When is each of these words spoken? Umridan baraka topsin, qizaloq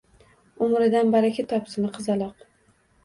Umridan 0.67 1.13
baraka 1.17 1.45
topsin, 1.53 1.91
qizaloq 1.99 2.43